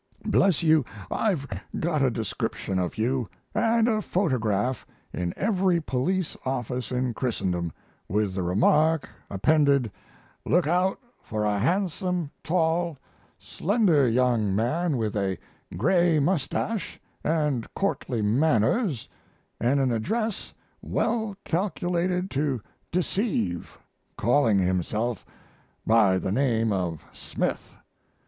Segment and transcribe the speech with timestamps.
[0.25, 1.45] Bless you, I've
[1.79, 7.71] got a description of you and a photograph in every police office in Christendom,
[8.09, 9.91] with the remark appended:
[10.43, 12.97] "Look out for a handsome, tall,
[13.37, 15.37] slender young man with a
[15.77, 19.07] gray mustache and courtly manners
[19.59, 22.59] and an address well calculated to
[22.91, 23.77] deceive,
[24.17, 25.23] calling himself
[25.85, 27.75] by the name of Smith."